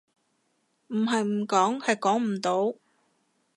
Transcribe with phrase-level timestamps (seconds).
[0.87, 2.75] 唔係唔溝，係溝唔到